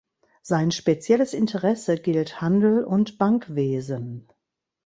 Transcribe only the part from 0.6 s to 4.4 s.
spezielles Interesse gilt Handel und Bankwesen.